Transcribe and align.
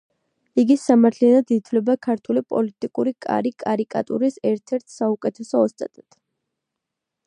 იგი 0.61 0.77
სამართლიანად 0.83 1.53
ითვლება 1.55 1.97
ქართული 2.07 2.43
პოლიტიკური 2.55 3.15
კარი 3.29 3.55
კარიკატურის 3.67 4.43
ერთ-ერთ 4.53 4.89
საუკეთესო 4.99 5.67
ოსტატად. 5.69 6.23